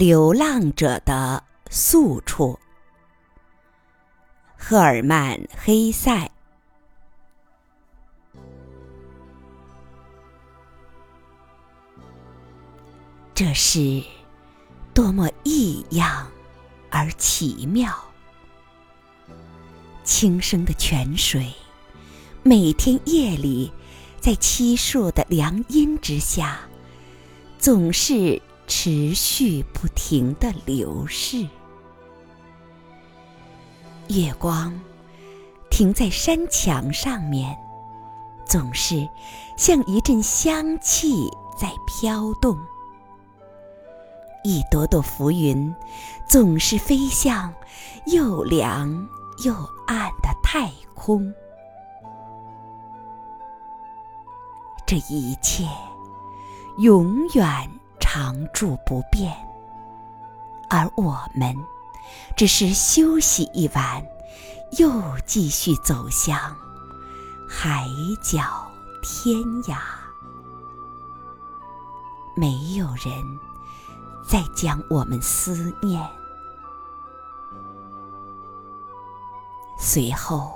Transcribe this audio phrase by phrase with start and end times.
[0.00, 2.58] 流浪者的宿处。
[4.56, 6.30] 赫尔曼·黑塞。
[13.34, 14.02] 这是
[14.94, 16.26] 多么异样
[16.90, 17.94] 而奇妙！
[20.02, 21.52] 轻声的泉水，
[22.42, 23.70] 每天夜里，
[24.18, 26.58] 在漆树的凉荫之下，
[27.58, 31.44] 总是持续不停的流逝。
[34.08, 34.72] 月光
[35.70, 37.58] 停在山墙上面，
[38.46, 39.06] 总是
[39.56, 41.28] 像一阵香气
[41.58, 42.56] 在飘动。
[44.44, 45.74] 一朵朵浮云，
[46.28, 47.52] 总是飞向
[48.06, 48.88] 又凉
[49.44, 49.52] 又
[49.88, 51.34] 暗的太空。
[54.86, 55.64] 这一切
[56.78, 57.79] 永远
[58.12, 59.32] 常驻不变，
[60.68, 61.54] 而我们
[62.36, 64.04] 只是休息一晚，
[64.78, 64.90] 又
[65.24, 66.36] 继续走向
[67.48, 67.86] 海
[68.20, 68.42] 角
[69.00, 69.78] 天涯。
[72.34, 73.38] 没有人。
[74.26, 76.08] 再将我们思念，
[79.76, 80.52] 随后，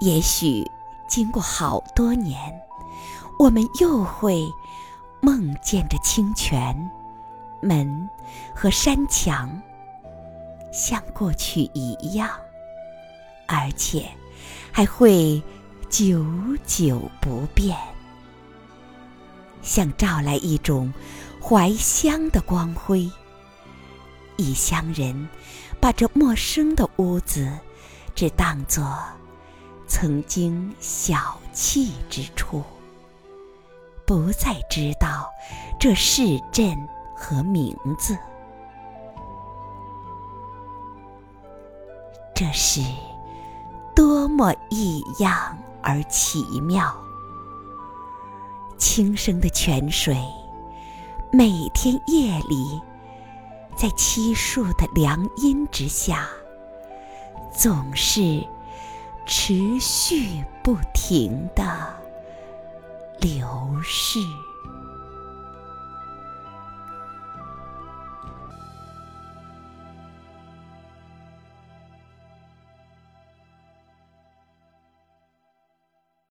[0.00, 0.68] 也许
[1.08, 2.52] 经过好多年，
[3.38, 4.52] 我们又会
[5.26, 6.88] 梦见着清泉、
[7.60, 8.08] 门
[8.54, 9.60] 和山墙，
[10.70, 12.30] 像过去一样，
[13.48, 14.08] 而且
[14.70, 15.42] 还会
[15.90, 16.24] 久
[16.64, 17.76] 久不变，
[19.62, 20.92] 像照来一种。
[21.42, 23.10] 怀乡的光辉，
[24.36, 25.28] 异乡人
[25.80, 27.52] 把这陌生的屋子
[28.16, 28.96] 只当作
[29.86, 32.64] 曾经小憩之处，
[34.06, 35.28] 不再知道
[35.78, 38.16] 这市镇和名字。
[42.32, 42.80] 这是
[43.94, 46.94] 多么异样而奇妙！
[48.78, 50.16] 轻声的泉水。
[51.32, 52.80] 每天夜里，
[53.74, 56.28] 在漆树的凉荫之下，
[57.52, 58.46] 总是
[59.26, 61.65] 持续不停的
[63.20, 63.46] 流
[63.82, 64.20] 逝。